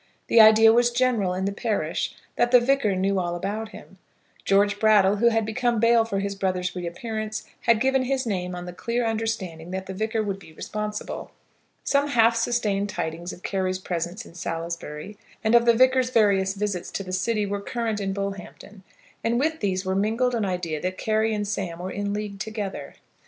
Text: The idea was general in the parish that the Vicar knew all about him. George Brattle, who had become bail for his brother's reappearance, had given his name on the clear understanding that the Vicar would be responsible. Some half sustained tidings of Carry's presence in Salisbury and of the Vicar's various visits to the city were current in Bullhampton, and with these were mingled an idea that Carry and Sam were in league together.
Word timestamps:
The 0.29 0.41
idea 0.41 0.73
was 0.73 0.89
general 0.89 1.35
in 1.35 1.45
the 1.45 1.51
parish 1.51 2.15
that 2.35 2.49
the 2.49 2.59
Vicar 2.59 2.95
knew 2.95 3.19
all 3.19 3.35
about 3.35 3.69
him. 3.69 3.99
George 4.45 4.79
Brattle, 4.79 5.17
who 5.17 5.27
had 5.29 5.45
become 5.45 5.79
bail 5.79 6.05
for 6.05 6.17
his 6.21 6.33
brother's 6.33 6.75
reappearance, 6.75 7.45
had 7.67 7.79
given 7.79 8.05
his 8.05 8.25
name 8.25 8.55
on 8.55 8.65
the 8.65 8.73
clear 8.73 9.05
understanding 9.05 9.69
that 9.69 9.85
the 9.85 9.93
Vicar 9.93 10.23
would 10.23 10.39
be 10.39 10.53
responsible. 10.53 11.29
Some 11.83 12.07
half 12.07 12.35
sustained 12.35 12.89
tidings 12.89 13.31
of 13.31 13.43
Carry's 13.43 13.77
presence 13.77 14.25
in 14.25 14.33
Salisbury 14.33 15.19
and 15.43 15.53
of 15.53 15.65
the 15.67 15.73
Vicar's 15.75 16.09
various 16.09 16.55
visits 16.55 16.89
to 16.93 17.03
the 17.03 17.13
city 17.13 17.45
were 17.45 17.61
current 17.61 17.99
in 17.99 18.11
Bullhampton, 18.11 18.81
and 19.23 19.37
with 19.39 19.59
these 19.59 19.85
were 19.85 19.93
mingled 19.93 20.33
an 20.33 20.45
idea 20.45 20.81
that 20.81 20.97
Carry 20.97 21.31
and 21.31 21.47
Sam 21.47 21.77
were 21.77 21.91
in 21.91 22.11
league 22.11 22.39
together. 22.39 22.95